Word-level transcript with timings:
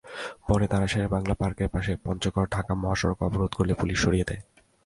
পরে 0.47 0.67
তাঁরা 0.67 0.87
শেরেবাংলা 0.87 1.33
পার্কের 1.33 1.69
পাশে 1.69 1.97
পঞ্চগড়-ঢাকা 2.03 2.73
মহাসড়ক 2.73 3.23
অবরোধ 3.23 3.51
করলে 3.53 3.73
পুলিশ 3.73 3.97
সরিয়ে 4.03 4.27
দেয়। 4.27 4.41